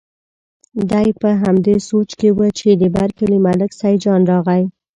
دی 0.89 1.07
په 1.21 1.29
همدې 1.43 1.75
سوچ 1.89 2.09
کې 2.19 2.29
و 2.37 2.39
چې 2.57 2.69
د 2.81 2.83
بر 2.95 3.09
کلي 3.17 3.37
ملک 3.47 3.71
سیدجان 3.81 4.21
راغی. 4.31 4.63